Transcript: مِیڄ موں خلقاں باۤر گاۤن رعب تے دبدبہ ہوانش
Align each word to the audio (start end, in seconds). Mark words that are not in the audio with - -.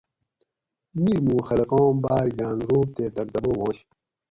مِیڄ 1.01 1.19
موں 1.25 1.41
خلقاں 1.47 1.89
باۤر 2.03 2.27
گاۤن 2.37 2.57
رعب 2.67 2.87
تے 2.95 3.03
دبدبہ 3.15 3.51
ہوانش 3.55 3.79